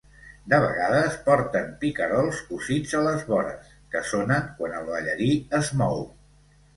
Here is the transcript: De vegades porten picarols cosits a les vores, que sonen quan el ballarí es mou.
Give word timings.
De 0.51 0.59
vegades 0.61 1.17
porten 1.25 1.67
picarols 1.83 2.39
cosits 2.47 2.95
a 2.99 3.01
les 3.07 3.25
vores, 3.33 3.67
que 3.97 4.01
sonen 4.13 4.49
quan 4.63 4.73
el 4.79 4.89
ballarí 4.89 5.29
es 5.59 5.71
mou. 5.83 6.03